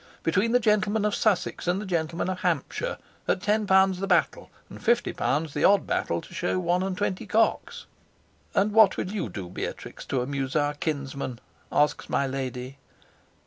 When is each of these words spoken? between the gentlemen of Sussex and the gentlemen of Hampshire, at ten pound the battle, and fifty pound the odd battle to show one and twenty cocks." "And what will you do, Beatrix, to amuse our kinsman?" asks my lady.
between 0.23 0.51
the 0.51 0.59
gentlemen 0.59 1.05
of 1.05 1.13
Sussex 1.13 1.67
and 1.67 1.79
the 1.79 1.85
gentlemen 1.85 2.27
of 2.27 2.39
Hampshire, 2.39 2.97
at 3.27 3.43
ten 3.43 3.67
pound 3.67 3.93
the 3.97 4.07
battle, 4.07 4.49
and 4.67 4.83
fifty 4.83 5.13
pound 5.13 5.49
the 5.49 5.63
odd 5.63 5.85
battle 5.85 6.21
to 6.21 6.33
show 6.33 6.57
one 6.57 6.81
and 6.81 6.97
twenty 6.97 7.27
cocks." 7.27 7.85
"And 8.55 8.71
what 8.71 8.97
will 8.97 9.11
you 9.11 9.29
do, 9.29 9.47
Beatrix, 9.47 10.03
to 10.07 10.21
amuse 10.21 10.55
our 10.55 10.73
kinsman?" 10.73 11.37
asks 11.71 12.09
my 12.09 12.25
lady. 12.25 12.79